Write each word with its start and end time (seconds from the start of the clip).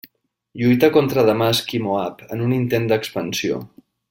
Lluita 0.61 0.89
contra 0.95 1.25
Damasc 1.27 1.75
i 1.79 1.81
Moab 1.89 2.25
en 2.37 2.43
un 2.49 2.59
intent 2.59 2.89
d'expansió. 2.93 3.65